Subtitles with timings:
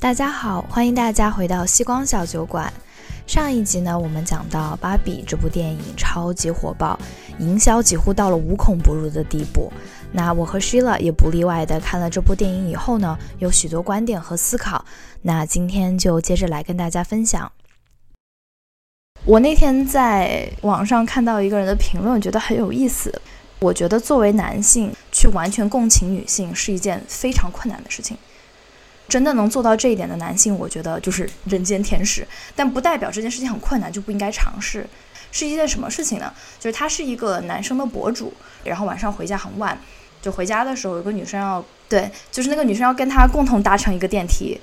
[0.00, 2.72] 大家好，欢迎大家回到西光小酒馆。
[3.26, 6.96] 上一集呢，我们讲到《芭比》这部电影超级火爆，
[7.40, 9.72] 营销几乎到了无孔不入的地步。
[10.12, 14.84] 那我和 Sheila 也不例外的看了这部电影以后呢，有许多观点和思考。
[15.22, 17.50] 那今天就接着来跟大家分享。
[19.24, 23.20] 我那天在网上看到一个人的评论，觉得很有意思。
[23.58, 28.16] 我觉得作为男性去完全共情女性是一件非常困难的事情。
[29.08, 32.26] 真的能做到这一点的男性，我觉得就是人间天使。
[32.54, 34.86] 但不代表这件事情很困难就不应该尝试。
[35.30, 36.32] 是一件什么事情呢？
[36.58, 38.32] 就是他是一个男生的博主，
[38.64, 39.78] 然后晚上回家很晚，
[40.22, 44.58] 就回家的时候有个女生要对，就是那个女生要跟他共同搭乘一个电梯，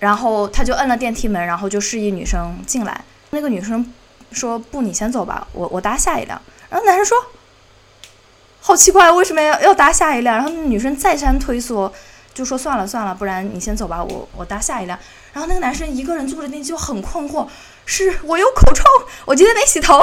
[0.00, 3.02] 然后他就摁了电梯门，然后就示意女生进来。
[3.30, 3.90] 那个女生
[4.32, 7.16] 说：“不，你先走吧，我我搭下一辆。”然后男生说
[8.60, 11.90] ：“好奇怪，为什么要要搭下一辆？”然后女生再三推缩。
[12.34, 14.98] 就说算了算了，不然你先走吧，我我搭下一辆。
[15.32, 17.48] 然后那个男生一个人坐着电梯就很困惑，
[17.86, 18.84] 是我有口臭，
[19.24, 20.00] 我今天没洗头。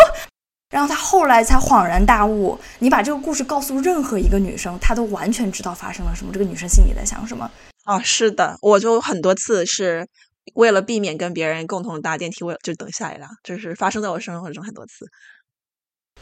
[0.70, 7.50] 然后他后来才恍然大悟，你把这个故事告诉任何一个女生，她都完全知道发生了什么，这个女生心里在想什么。
[7.86, 10.08] 哦，是的，我就很多次是
[10.54, 15.08] 为了避免跟别人共同搭电梯，为就等下一辆，就是发生在我生活中很多次。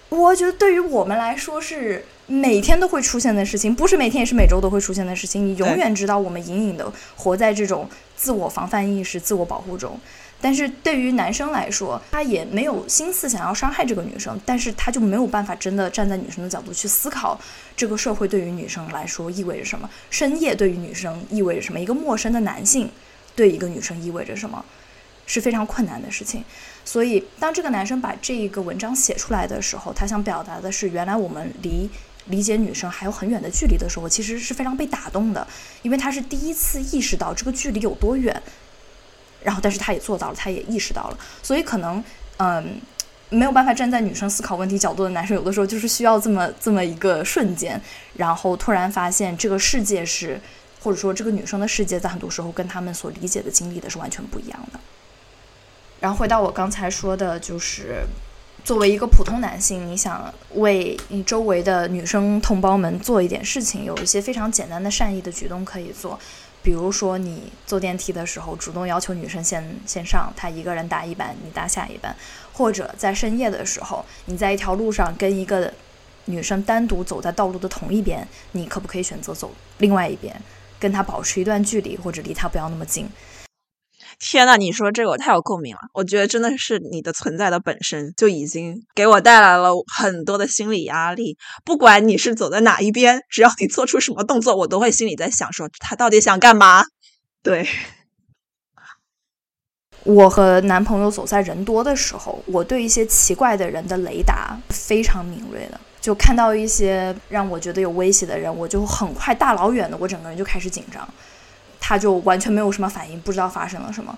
[0.09, 5.45] 我觉得对于我们来说是每天都会出现的事情，不是每天也是每周都会出现的事情。
[5.45, 9.99] 你永远知道我们隐隐的活在这种自我防范意识、自我保护中。
[10.39, 17.39] 但是对于男生来说，他也没有心思想要伤害这个女生，但是他就没有办法真的站在女生的角度去思考
[17.75, 22.88] 这个社会对于女生来说意味着什么，深夜对于女生意味着什么，一个陌生的男性
[23.36, 24.64] 对一个女生意味着什么，
[25.25, 26.44] 是非常困难的事情。
[26.88, 31.89] 所以，当这个男生把这一个文章写出来的时候，他想表达的是，原来我们离
[32.27, 35.45] 理解女生还有很远的距离的时候，其实是非常被打动的，
[35.81, 38.41] 因为他是第一次意识到这个距离有多远。
[39.43, 41.17] 然后，但是他也做到了，他也意识到了。
[41.43, 42.02] 所以，可能，
[42.37, 42.80] 嗯，
[43.30, 47.81] 没有办法站在女生思考问题角度的男生，有的时候就是需要这么这么一个瞬间，
[48.15, 50.39] 然后突然发现这个世界是，
[50.81, 54.80] 或者说这个女生的世界，在很多时候跟他们所理解的、经历的是完全不一样的。
[55.99, 58.03] 然后回到我刚才说的，就是
[58.63, 66.19] 作为一个普通男性，你想为你周围的女生同胞们做一点事情，有一些非常简单的善意的举动可以做，
[66.61, 72.15] 比如说你坐电梯的时候主动要求女生先先上，她一个人搭一班，你搭下一班，
[72.53, 75.73] 或者在深夜的时候，你在一条路上跟一个
[76.25, 80.35] 女生单独走在道路的同一边，你可不可以选择走另外一边，
[80.77, 83.09] 跟她保持一段距离，或者离她不要那么近？
[84.20, 85.82] 天呐，你说这个我太有共鸣了。
[85.94, 91.38] 我觉得真的是你的存在的本身就已经给我带来了很多的心理压力。
[91.64, 96.84] 不管你是走在哪一边，只要你做出什么动作，我都会心里在想说他到底想干嘛。
[97.44, 97.68] 对，
[100.04, 111.08] 我和男朋友走在人多的时候，我对一些奇怪的人的雷达非常敏锐的，就看到一些让我觉得有威胁的人，我就很快大老远的，我整个人就开始紧张。
[111.87, 114.14] 他就完全没有什么反应，不知道发生了什么。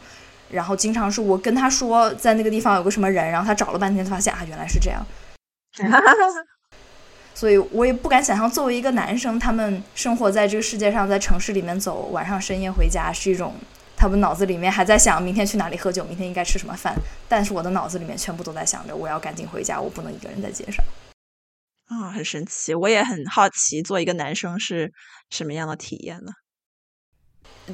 [0.50, 5.06] 然后经常是我跟他说在那个地方有个什么人，然后他找了半天，发现啊原来是这样。
[7.36, 13.54] 所以我也不敢想象，作为一个男生，他们生活在这个世界上，在城市里面走，晚上深夜回家是一种，
[13.96, 16.96] 他们脑子里面还在想明天去哪里喝酒，明天应该吃什么饭。
[17.28, 20.84] 但是我的脑子里面全部都在想着，我要赶紧回家，我不能一个人在街上。
[21.86, 24.92] 啊，很神奇，我也很好奇，做一个男生是
[25.30, 26.32] 什么样的体验呢？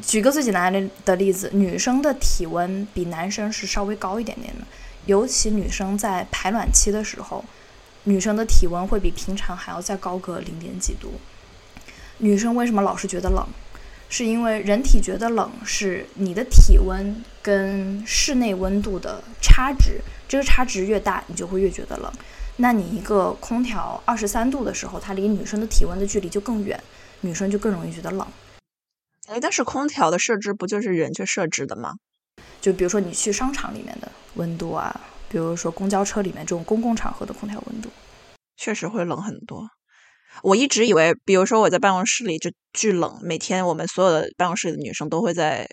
[0.02, 4.66] 举个最简单的的例子，女生的体温比男生是稍微高一点点的，
[5.06, 7.44] 尤其女生在排卵期的时候，
[8.04, 11.14] 女生的体温会比平常还要再高个零点几度。
[12.20, 13.46] 女生为什么老是觉得冷？
[14.08, 22.12] 是因为人体觉得冷是你的体温跟室内温度的差值，这个差值越大，你就会越觉得冷。
[22.58, 26.82] 那你一个空调二十三度的时候，它离女生的体温的距离就更远，
[27.22, 28.26] 女生就更容易觉得冷。
[29.28, 31.94] 哎，但是空调的设置不就是人去设置的吗？
[32.62, 35.00] 就比如说你去商场里面的温度啊，
[35.30, 37.90] 比如说公交车里面这种公共场合的空调温度，
[38.58, 39.68] 确实会冷很多。
[40.44, 45.68] 我一直以为，比如说我在办公室里就巨冷，每天我们所有的办公室的女生都会在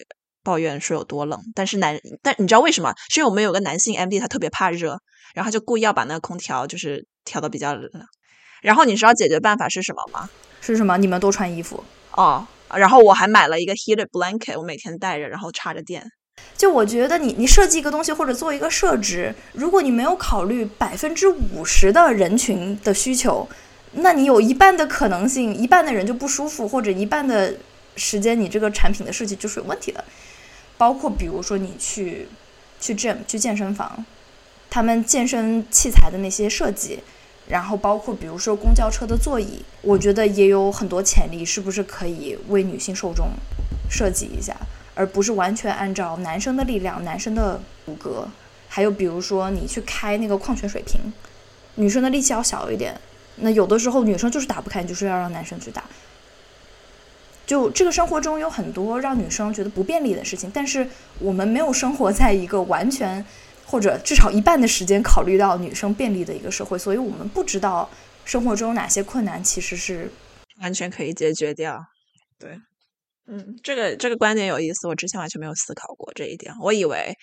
[0.44, 1.38] 抱怨说有多冷。
[1.54, 2.92] 但是男，但你知道为什么？
[3.10, 4.98] 是因为我们有个男性 MD，他特别怕热，
[5.34, 7.90] 然后他就故意要把那个空调就是调的比较冷。
[8.62, 10.30] 然后你知道解决办法是什么吗？
[10.60, 10.96] 是什么？
[10.96, 11.82] 你们多穿衣服
[12.12, 12.46] 哦。
[12.76, 16.04] 然后我还买了一个 heated blanket，我每天带着，然后插着电。
[16.56, 23.46] 就我觉得你你设计一个东西或者做一个设置，如果你没有考虑百分之五十的人群的需求，
[23.92, 27.54] 那你有一半的可能性，一半的人就不舒服，或者一半的
[27.96, 30.02] 时间你这个产品的设计就是有问题的。
[30.78, 32.26] 包括比如说你去
[32.80, 34.04] 去 gym 去健身房，
[34.70, 37.00] 他们健身器材的那些设计，
[37.48, 43.28] 然后包括比如说公交车的座椅，我觉得也有很多潜力，是不是可以为女性受众
[43.90, 44.56] 设计一下，
[44.94, 48.24] 而不是完全按照男生的力量、男生的骨骼。
[48.68, 50.98] 还有比如说你去开那个矿泉水瓶，
[51.74, 52.98] 女生的力气要小一点，
[53.36, 55.84] 那有的时候女生就是打不开，就是要让男生去打。
[57.44, 60.88] 就这个生活中有很多让女生觉得不便利的事情，但是
[61.18, 63.22] 我们没有生活在一个完全
[63.72, 67.88] 或者至少一半的时间考虑到女生便利的一个社会，所以我们不知道
[68.26, 70.10] 生活中哪些困难其实是
[70.60, 71.82] 完全可以解决掉。
[72.38, 72.60] 对，
[73.26, 77.16] 嗯，这个这个观点有意思，我之前完全没有思考过这一点，我以为。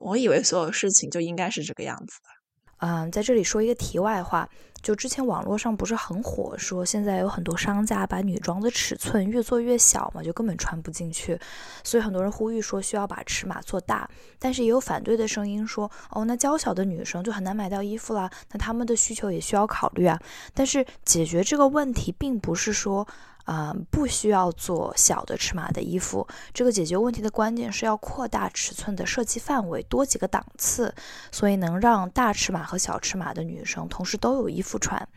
[0.00, 2.86] 我以为所有事情就应该是这个样子的。
[2.86, 4.48] 嗯，在这里说一个题外话，
[4.80, 11.38] 就之前网络上不是很火，说现在有很多商家把女装的尺寸越做越小嘛，就根本穿不进去，
[11.84, 14.08] 所以很多人呼吁说需要把尺码做大。
[14.38, 20.18] 但是也有反对的声音说，哦，那娇小的女生就很难买到衣服啦，那他们的需求也需要考虑啊。
[20.54, 23.06] 但是解决这个问题，并不是说。
[23.48, 26.28] 啊，不需要做小的尺码的衣服。
[26.52, 30.94] 这个解决问题的关键是要扩大尺寸的设计范围，多几个档次，
[31.32, 35.08] 所以能让大尺码和小尺码的女生同时都有衣服穿。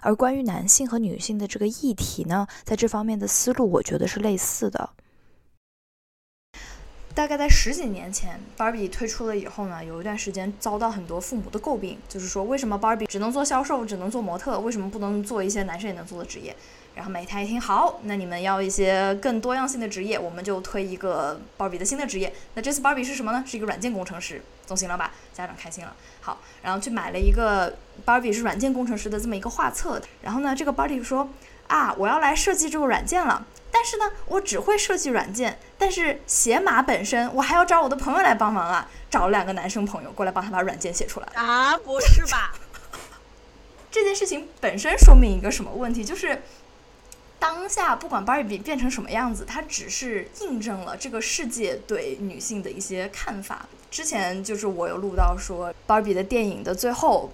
[0.00, 4.90] 而关于男性和女性的这个议题呢，在这方面的思路，我觉得是类似的。
[7.14, 16.56] 大概在十几年前，Barbie 推出了以后呢，有一段时间遭到很多父母的诟病，就是说为什么 Barbie 只能做销售，只能做模特，为什么不能做一些男生也能做的职业？
[16.98, 22.34] 然后美泰一听，好，那你们要一些更多样性的职业，我们就推一个 Barbie 的新的职业。
[22.54, 23.44] 那这次 Barbie 是什么呢？
[23.46, 25.12] 是一个软件工程师，总行了吧？
[25.32, 25.94] 家长开心了。
[26.20, 30.02] 好，然后去买了一个 Barbie 是软件工程师的这么一个画册。
[30.22, 31.28] 然后呢，这个 Barbie 说
[31.68, 33.46] 啊，我要来设计这个软件了。
[33.70, 42.52] 但是呢，我只会设计软件，但是写码本身我还要找我的朋友来帮忙啊，找了两个男生朋友过来帮他把软件写出来啊，不是吧？
[43.90, 46.04] 这件事情本身说明一个什么问题？
[46.04, 46.42] 就是
[47.38, 53.66] 当下不管芭比变成什么样子，它只是印证了这个世界对女性的一些看法。
[53.90, 57.30] 之前就是我有录到说芭比的电影的最后。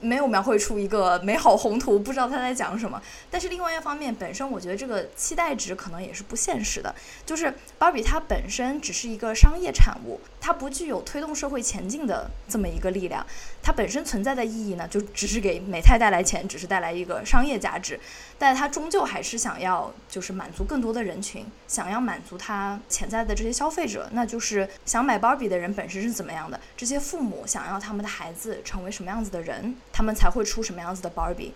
[0.00, 3.02] 没有描绘出一个美好宏图，不知道他在讲什么。
[3.32, 6.94] 但是另外一方面，本身我觉得这个期待值可能也是不现实的。
[7.26, 13.26] 就是芭比它本身只是一个商业产物，它不具有推动社会前进的这么一个力量。
[13.68, 18.00] 它本身存在的意义呢，就只是给美泰带来钱，只是带来一个商业价值。
[18.38, 29.76] 但它终究还是想要，就是满足更多的人群，想要满足它潜在的这些消费者，那就是想买芭比的人本身是怎么样的，这些父母想要他们的孩子成为什么样子的人。
[29.92, 31.52] 他们才会出什么样子的芭比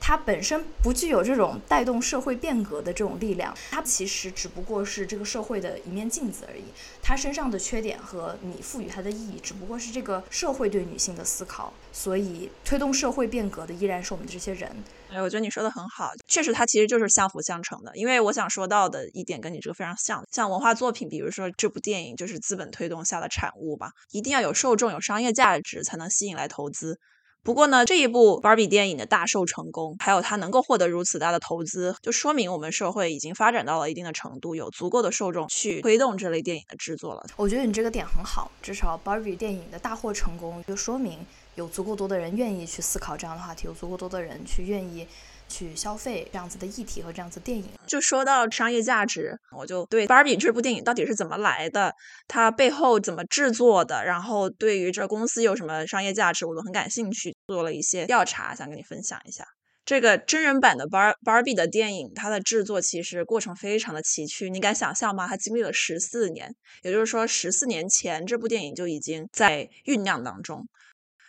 [0.00, 6.64] 它本身不具有这种带动社会变革的这种力量，它其实只不过是这个社会的一面镜子而已。
[7.02, 11.72] 它身上的缺点和你赋予它的意义，只不过是这个社会对女性的思考。
[11.92, 14.70] 所以推动社会变革的依然是我们这些人。
[15.10, 17.90] 哎，我觉得你说的很好，确实它其实就是相辅相成的。
[17.96, 26.98] 因为我想说到的一点跟你这个非常像，像文化作品，比如说这部电影就是资本推动下的产物吧，一定要有受众、有商业价值才能吸引来投资。
[27.46, 37.24] 不过呢，这一部芭比电影的大受成功，还有它能够获得如此大的投资，就说明我们社会已经发展到了一定的程度，有足够的受众去推动这类电影的制作了。
[37.36, 45.06] 我觉得你这个点很好，至少芭比电影的大获成功，就说明有足够多的人愿意去思考这样的话题，有足够多的人去愿意。
[45.48, 51.94] 去消费这样子的议题和这样子电影，就说到商业价值，我就对《芭比》这部电影到底是怎么来的，
[52.26, 59.46] 它背后怎么制作的，然后对于这公司有什么商业价值，我都很感兴趣，做了一些调查，想跟你分享一下。
[59.84, 65.28] 这个真人版的《Bar Barbie》的电影，它的制作其实过程非常的崎岖，你敢想象吗？
[65.28, 70.66] 它经历了十四年，也就是说十四年前这部电影就已经在酝酿当中。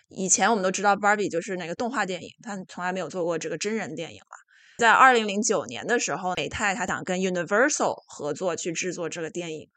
[0.09, 4.37] 以前我们都知道，Barbie 就是那个动画电影，它从来没有做过这个真人电影嘛。
[4.79, 9.69] 在二零零九年的时候，美泰他想跟 Universal 合作去制作这个电影，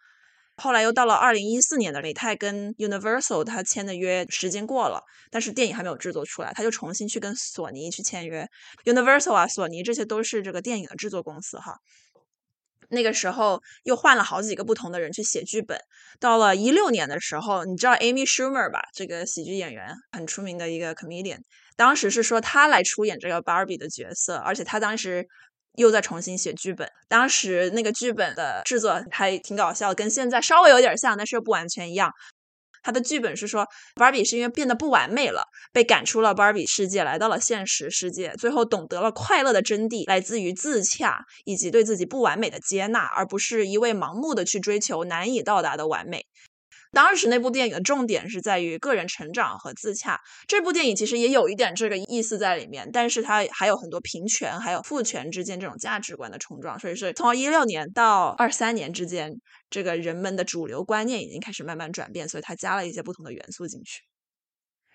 [0.60, 8.46] 后来又到了二零一四年的美泰跟 Universal 他签的约时间过了，但是电影还没有制作出来，他就重新去跟索尼去签约。
[8.84, 11.78] Universal 啊，索尼这些都是这个电影的制作公司哈。
[12.92, 15.80] 那个时候又换了好几个不同的人去写剧本。
[16.18, 18.82] 到了一六年的时候，你知道 Amy Schumer 吧？
[18.92, 21.38] 这个喜剧演员很出名的一个 comedian，
[21.76, 25.24] 当时是说他来出演这个 Barbie 的角色，而且他当时
[25.76, 26.88] 又在重新写剧本。
[27.08, 32.10] 当时那个剧本的制作还挺搞笑，跟现在稍微有点像，但是又不完全一样。
[32.82, 46.24] 他的剧本是说芭比是因为变得不完美了，被赶出了芭比世界，来到了现实世界，最后懂得了快乐的真谛，来自于自洽以及对自己不完美的接纳，而不是一味盲目的去追求难以到达的完美。
[46.92, 50.20] 当时那部电影的重点是在于个人成长和自洽。
[50.48, 56.78] 这部电影其实也有一点这个意思在里面，但是它还有很多平权还有父权之间这种价值观的冲撞。
[56.78, 59.32] 所以是从一六年到二三年之间，
[59.70, 64.00] 这个人们的主流观念已经开始慢慢转变，所以它加了一些不同的元素进去。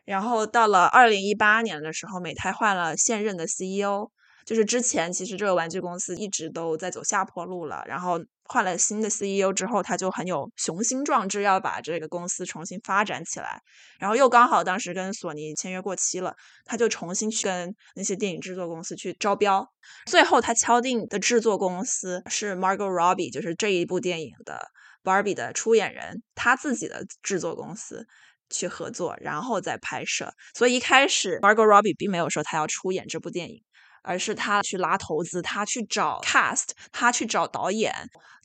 [0.03, 4.11] 然后到了二零一八年的时候，美泰换了现任的 CEO。
[4.45, 13.59] 就是之前其实这个玩具公司一直都在走下坡路了，然后换了新的 CEO 之后，他就很有雄心壮志要把这个公司重新发展起来。
[13.99, 19.67] 然后又刚好当时跟索尼签约过期了，他就重新去跟那些电影制作公司去招标。
[20.05, 24.69] 最后他敲定的制作公司是 Margot Robbie，就是这一部电影的
[25.03, 28.05] Barbie 的出演人，他自己的制作公司
[28.51, 30.31] 去合作，然后再拍摄。
[30.53, 33.63] 所以一开始 Margot Robbie 并没有说他要出演这部电影。
[34.05, 37.93] 而是他去拉投资，他去找 cast，他去找导演，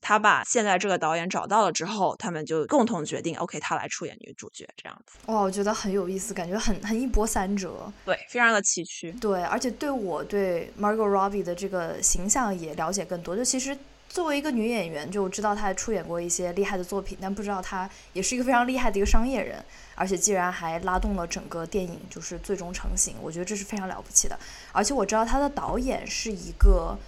[0.00, 5.18] 他把现在这个导演找到了之后，他们就共同决定，OK，他来出演女主角这样子。
[5.26, 7.92] 哇，我觉得很有意思，感觉很很一波三折。
[8.04, 9.18] 对，非常的崎岖。
[9.20, 13.36] 对，而且对我对 Margot Robbie 的这个形象也了解更多。
[13.36, 13.76] 就其实
[14.10, 19.64] 作为一个女演员，就知道她出演过一些厉害的作品，但不知道她也是一个非常厉害的一个商业人。
[19.94, 24.36] 而且，既然还拉动了整个电影，就是最终成型，我觉得这是非常了不起的。
[24.72, 26.98] 而且我知道她的导演是一个，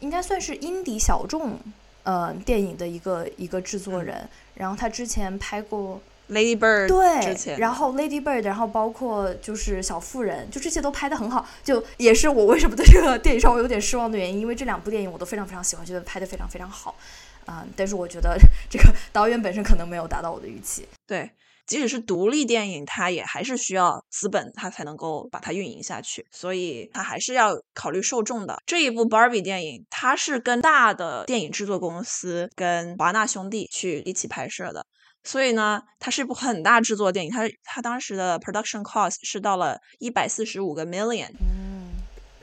[0.00, 1.58] 应该算是英迪小众，
[2.02, 4.28] 呃，电影的一个一个制作人。
[4.54, 5.96] 然后他之前拍过
[6.30, 11.46] 《Lady Bird》，对，然后《Lady Bird》，然后包括就是《小妇人》，就这些都拍的很好。
[11.62, 16.94] 就也是我为什么对这个电影稍微有点失望的原因，因为这两部电影我都非常非常喜欢，觉得拍的非常非常好。
[17.46, 20.86] 啊，但是我觉得这个导演本身可能没有达到我的预期。
[21.06, 21.30] 对。
[21.66, 28.60] 即使是独立电影，它也还是需要资本，它才能够把它运营下去，所以它还是要考虑受众的。
[28.66, 34.84] 这一部 Barbie 电影，它是跟大的电影制作公司跟华纳兄弟去一起拍摄的，
[35.22, 37.30] 所以呢，它是一部很大制作电影。
[37.30, 41.90] 它它当时的 production cost 是到了一百四十五个 million，嗯，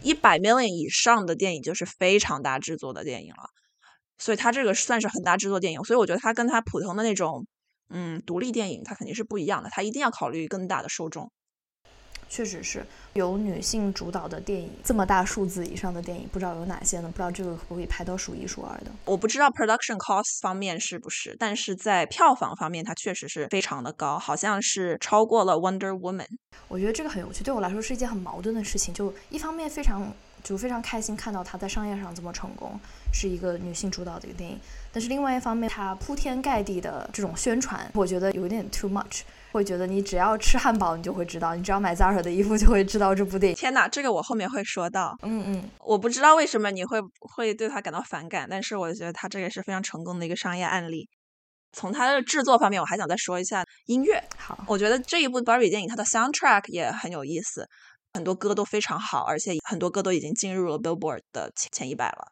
[0.02, 3.50] 一百 million 以上的电影就是非常大制作的电影了，
[4.18, 5.84] 所以它这个算是很大制作电影。
[5.84, 7.46] 所以我觉得它跟它普通的那种。
[7.90, 11.32] 嗯，独立电影它肯定是不一样的，它一定要考虑更大的受众。
[12.30, 17.10] 确实是由女性主导的电影，这么大数字以上的电影，不知道有哪些呢？
[17.10, 18.92] 不知道这个可不可以排到数一数二的？
[19.06, 26.28] 我不知道 production cost 方面是不是，但是在票房方面，它确实是非常的高，好像是超过了 Wonder Woman。
[26.68, 28.94] 我觉得这个很有趣，对我来说是一件很矛盾的事情。
[28.94, 30.12] 就一方面非常
[30.44, 32.80] 就非常开心看到它在商业上这么成功，
[33.14, 34.60] 是一个女性主导的一个电影。
[34.92, 39.22] 但是另外一方面，它铺天盖地的这种宣传，我觉得有点 too much。
[39.58, 43.56] 会觉得你只要吃汉堡，你就会知道；你只要买 Zara 的衣服，就会知道这部电影。
[43.56, 45.18] 天哪，这个我后面会说到。
[45.24, 51.10] 嗯嗯，我不知道为什么你会会对他感到反感，但是我觉得他这个是非常成功的一个商业案例。
[51.74, 54.24] 从它的制作方面，我还想再说一下音乐。
[54.38, 57.68] 好，我觉得这一部 Barbie 电影它的 soundtrack 也很有意思，
[58.14, 62.28] 很多歌都非常好，而且很多歌都已经进入了 Billboard 的前前一百了。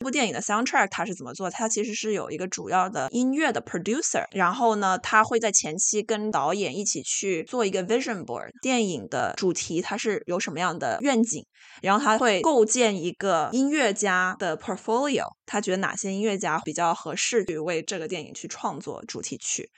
[0.00, 1.50] 这部电影的 soundtrack 它是怎么做？
[1.50, 11.44] 它其实是有一个主要的音乐的 producer，然后呢，他会在前期跟导演一起去做一个 vision board，电影的主题它是有什么样的愿景，
[11.82, 19.68] 然后他会构建一个音乐家的 portfolio，他觉得哪些音乐家比较合适去为这个电影去创作主题曲。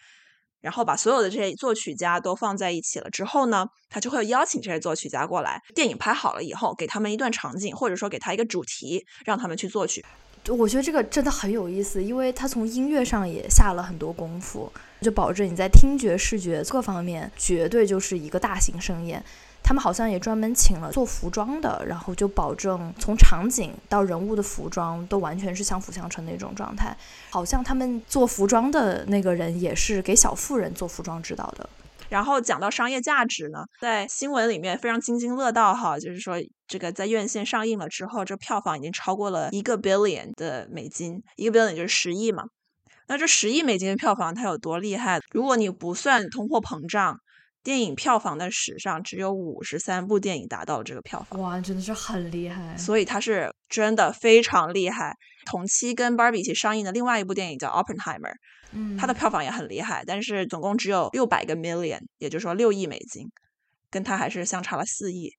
[0.62, 5.60] 然后把所有的这些作曲家都放在一起了之后呢，他就会邀请这些作曲家过来。
[5.74, 10.02] 电影拍好了以后，给他们一段场景，或者说给他一个主题，让他们去作曲。
[10.48, 19.22] 我觉得这个真的很有意思，因为他从音乐上也下了很多功夫，就保证你在听觉、视觉各方面绝对就是一个大型盛宴。
[19.72, 26.94] 他们好像也专门请了做服装的，然后就保证从场景到人物的服装都完全是相辅相成的一种状态。
[27.30, 31.66] 好像他们做服装的那个人也是给小妇人做服装指导的。
[32.10, 36.36] 然后讲到商业价值呢，在新闻里面非常津津乐道哈，就是说
[36.68, 42.44] 这个在院线上映了之后，这票房已经超过了一个 billion 的美金，一个 billion 就是十亿嘛。
[43.08, 45.18] 那这十亿美金的票房它有多厉害？
[45.32, 47.16] 如果你不算通货膨胀。
[47.62, 52.76] 电影票房的史上只有五十三部电影达到了这个票房，哇，真的是很厉害。
[52.76, 55.16] 所以它是真的非常厉害。
[55.46, 58.34] 同期跟 Barbie 一起上映的另外一部电影叫 Oppenheimer，
[58.72, 63.28] 嗯，它的票房也很厉害，但是总共只有六百个 million，也就是说六亿美金，
[63.90, 65.30] 跟它还是相差了四亿。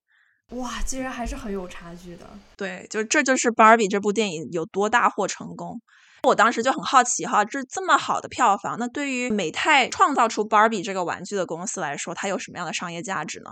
[0.49, 2.29] 哇，竟然还是很有差距的。
[2.55, 5.81] 对，就这就是 Barbie 这部电影有多大获成功。
[6.23, 13.51] 我当时就很好奇哈，这这么好的票房，那对于美泰创造出 Barbie 这个玩具的公司来说，它有什么样的商业价值呢？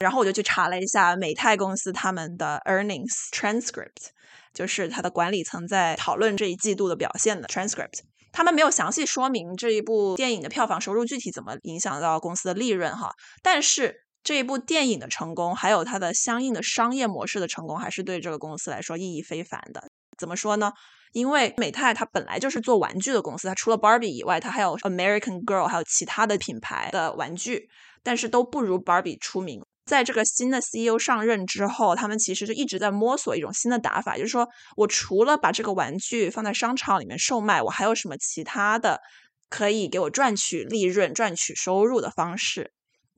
[0.00, 4.08] 然后我就去查了一下美泰公司他们的 earnings transcript，
[4.54, 8.00] 就是它的管理层在讨论这一季度的表现的 transcript。
[8.32, 13.10] 他们没有详细说明这一部电影的票房收入具体怎么影响到公司的利润哈，
[13.42, 19.90] 但是这一部电影的成功，还有它的相应的商业模式的成功，还是对这个公司来说意义非凡的。
[20.16, 20.72] 怎么说呢？
[21.12, 27.68] 因为美泰它本来就是做玩具的公司，它除了 Barbie 以外，它还有 American Girl，还有其他的品牌的玩具，
[28.02, 29.60] 但是都不如 Barbie 出名。
[29.86, 34.46] 在这个新的 CEO 上任之后，他们其实就一直在摸索一种新的打法，就是说
[34.76, 39.00] 我除了把这个玩具放在商场里面售卖，我还有什么其他的
[39.48, 42.70] 可以给我赚取利润、赚取收入的方式？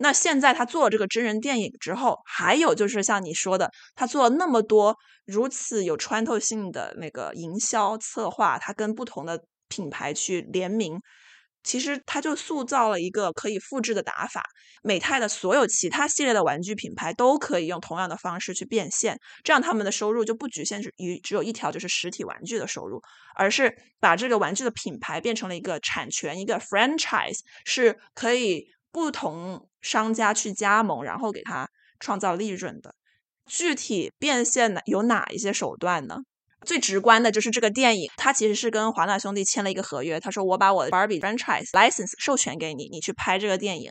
[0.03, 10.99] 那现在他做了这个真人电影之后，还有就是像你说的，他做了那么多如此有穿透性的那个营销策划，他跟不同的品牌去联名。
[11.63, 14.43] 其实他就塑造了一个可以复制的打法，
[14.83, 23.03] 美泰的所有其他系列的玩具品牌都可以用同样的方式去变现，这样他们的收入就不局限于只有一条就是实体玩具的收入，
[23.37, 31.69] 而是把这个玩具的品牌变成了一个产权，一个 franchise，是可以不同商家去加盟，然后给他
[31.99, 32.95] 创造利润的。
[33.47, 36.19] 具体变现的有哪一些手段呢？
[36.67, 40.21] 最直观的就是这个电影，他其实是跟华纳兄弟签了一个合约。
[40.21, 43.91] 他说：“我把我的 Barbie franchise license 授权给你，你去拍这个电影。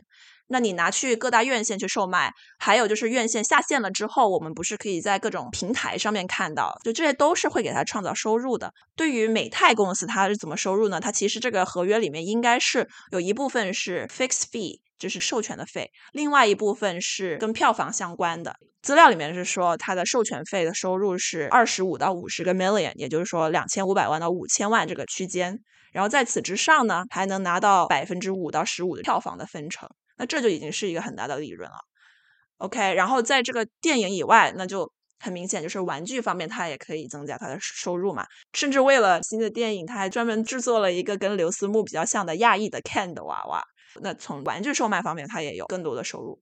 [0.52, 6.76] 那你拿去各大院线去售卖，还有就是院线下线了之后，我们不是可以在各种平台上面看到？
[6.82, 8.72] 就这些都是会给他创造收入的。
[8.96, 10.98] 对于美泰公司，它是怎么收入呢？
[10.98, 25.60] 它其实这个合约里面应该是有一部分是 fixed fee，就是授权的费，另外一部分是跟票房相关的。”资料里面是说，它的授权费的收入是二十五到五十个 million，也就是说两千五百万到五千万这个区间。
[25.92, 29.88] 然后在此之上呢，还能拿到百分之五到十五的票房的分成，
[30.20, 31.78] 那这就已经是一个很大的利润了。
[32.58, 38.26] OK，然后在这个电影以外，那就很明显就是玩具方面，它也可以增加它的收入嘛。
[38.52, 43.64] 甚至为了新的电影，他还专门制作了一个跟刘思慕比较像的亚裔的 Ken 的娃娃。
[44.02, 46.38] 那从玩具售卖方面，它也有更多的收入。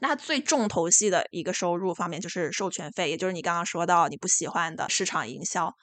[0.00, 5.74] 那最重头戏的一个收入方面就是授权费，也就是你刚刚说到你不喜欢的市场营销。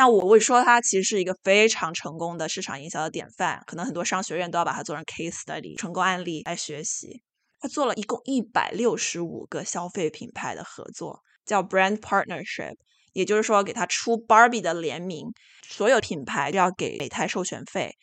[0.00, 7.20] 但我会说它其实是一个非常成功的市场营销的典范，可能很多商学院都要把它做成 case study 成功案例来学习。
[7.58, 12.76] 他做了一共一百六十五个消费品牌的合作，叫 brand partnership，
[13.12, 15.26] 也就是说给他出 Barbie 的联名，
[15.68, 17.94] 所有品牌都要给美泰授权费，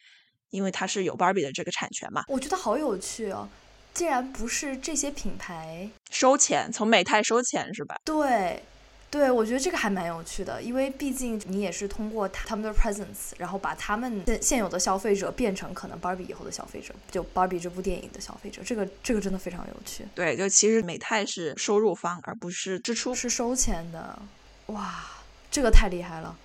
[0.51, 2.25] 因为它是有 Barbie 的这个产权嘛。
[2.27, 3.49] 我觉得好有趣哦。
[3.95, 7.95] 竟然不是这些品牌收钱，从美泰收钱是吧？
[8.05, 8.61] 对，
[9.09, 20.05] 对，我觉得这个还蛮有趣的，因为毕竟你也是通过他们的 presence，然后把他们现现有的消费者变成可能 Barbie 以后的消费者，就 Barbie 这部电影的消费者，这个这个真的非常有趣。
[20.13, 24.19] 对，就其实美泰是收入方，而不是支出，是收钱的。
[24.67, 25.05] 哇，
[25.49, 26.35] 这个太厉害了。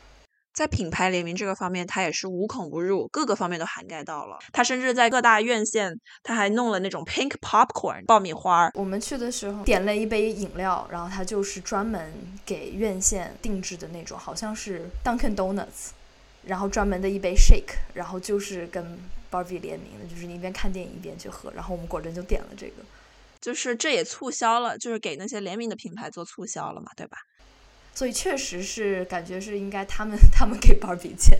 [0.52, 4.38] 在品牌联名这个方面，它也是无孔不入，各个方面都涵盖到了。
[4.52, 8.70] 它甚至在各大院线，它还弄了那种 pink popcorn 爆米花。
[8.74, 12.12] 我们去的时候点了一杯饮料，然后它就是专门
[12.44, 15.90] 给院线定制的那种，好像是 Dunkin Donuts，
[16.44, 18.98] 然后专门的一杯 shake，然后就是跟
[19.30, 21.50] Barbie 联名的，就是你一边看电影一边去喝。
[21.52, 22.82] 然后我们果真就点了这个，
[23.40, 27.16] 就是这也促销了，就是给那些联名的品牌做促销了嘛，对吧？
[27.94, 31.38] 所以确实是感觉是应该他们他们给 Barbie 钱，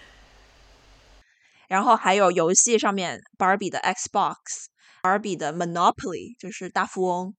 [1.68, 7.34] 然后还有游戏上面 Barbie 的 Xbox，Barbie 的 Monopoly 就是大富翁。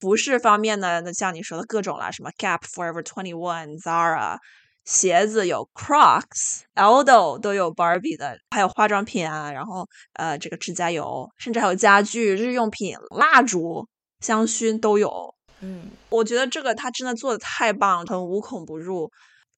[0.00, 4.38] 服饰方面呢，那像你说的各种啦，什么 Gap、Forever Twenty One、Zara，
[4.84, 13.88] 鞋子有 Crocs、Aldo 都有 Barbie 的，还有化妆品啊，然后呃这个指甲油，甚至还有家具、日用品、蜡烛、
[14.20, 15.33] 香薰都有。
[15.64, 19.10] 嗯，我觉得这个他真的做的太棒了，很无孔不入。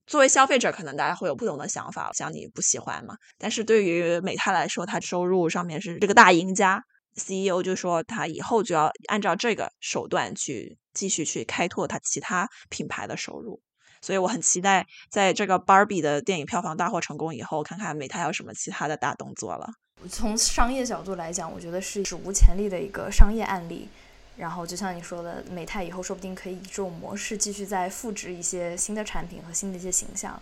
[0.06, 3.16] 作为消费者，可能大家会有不同的想法，像你不喜欢嘛。
[3.38, 6.80] 但是对于美泰来说，它收入上面是这个大赢家。
[7.18, 13.58] CEO 就说他以后就要按照这个手段去继续去开拓他其他品牌的收入。
[14.02, 19.66] 所以我很期待，在这个 Barbie 的电影票房大获成功以后，看看美泰有什么其他的大动作了。
[20.10, 23.88] 从商业角度来讲，我觉得是史无前例的一个商业案例。
[24.36, 30.40] 然后就像你说的，美泰以后说不定可以以这种模式继续再复制一些新的产品和新的一些形象，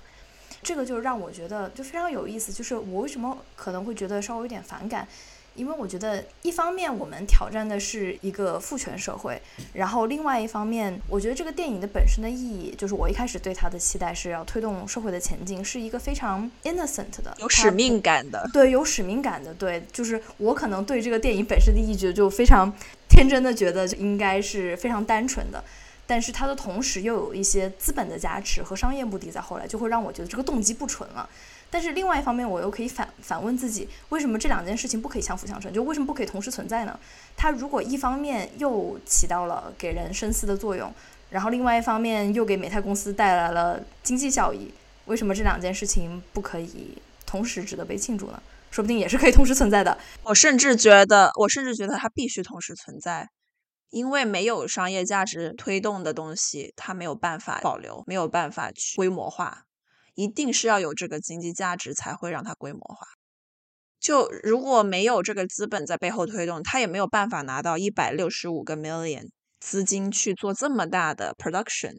[0.63, 2.53] 这个就让我觉得就非常有意思。
[2.53, 5.07] 就是我为什么可能会觉得稍微有点反感，
[5.55, 9.41] 因为我觉得一方面我们挑战的是一个父权社会，
[9.73, 22.73] 然后另外一方面，我觉得这个电影的本身的意义，就是我一开始对它的期待是要推动社会的前进，是一个非常 innocent 的，有使命感的，对，有使命感的，对，就是我可能对这个电影本身的意义觉得就非常
[23.15, 25.63] 天真的觉得应该是非常单纯的。
[26.07, 31.27] 但是它的同时又有一些资本的加持和商业目的在后来，就会让我觉得这个动机不纯了。
[31.71, 35.73] 但是另外一方面，我又可以反反问自己，为什么这两件事情不可以相辅相成？
[35.73, 36.99] 就为什么不可以同时存在呢？
[37.37, 40.93] 它如果一方面又起到了给人深思的作用，
[41.31, 44.71] 然后另外一方面又给美泰公司带来了经济效益，
[45.07, 48.43] 为什么这两件事情不可以同时值得被庆祝呢？
[48.75, 49.97] 说不定也是可以同时存在的。
[50.25, 53.29] 我甚至觉得，我甚至觉得它必须同时存在。
[53.91, 59.63] 因为没有商业价值推动的东西，它没有办法保留，没有办法去规模化，
[60.17, 63.07] 一定是要有这个经济价值才会让它规模化。
[64.01, 69.29] 就如果没有这个资本在背后推动，它也没有办法拿到一百六十五个 million
[69.61, 71.99] 资金去做这么大的 production，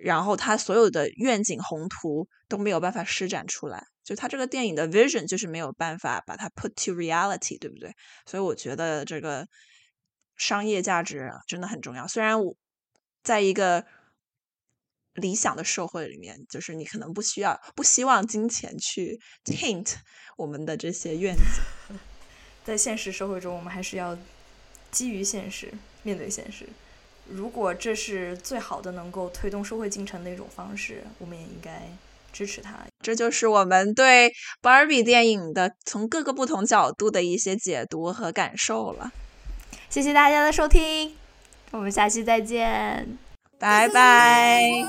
[0.00, 3.82] 然后它所有的愿景宏图都没有办法施展出来。
[4.08, 7.92] 就它这个电影的 vision 就是没有办法把它 put to reality，对不对？
[8.24, 9.46] 所以我觉得这个。
[10.40, 12.06] 商业价值真的很重要。
[12.06, 12.54] 虽然我
[13.24, 13.84] 在一个
[15.14, 19.96] 理想的社会里面，就是你可能不需要、不希望金钱去 taint
[20.36, 21.98] 我们的这些愿景。
[22.64, 24.16] 在现实社会中，我们还是要
[24.92, 25.72] 基于现实
[26.04, 26.68] 面对现实。
[27.26, 31.90] 如果这是最好的能够推动社会进程的一种方式，我们也应该
[32.32, 32.86] 支持它。
[33.08, 39.10] 这就是我们对 Barbie 电影的从各个不同角度的一些解读和感受了。
[39.88, 41.14] 谢谢大家的收听，
[41.70, 43.16] 我们下期再见，
[43.58, 44.84] 拜拜。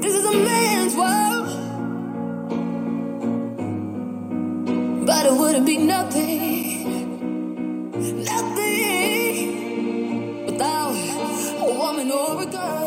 [0.00, 1.48] This is a man's world,
[5.04, 6.86] but it wouldn't be nothing,
[8.22, 9.26] nothing
[10.46, 12.81] without a woman or a girl.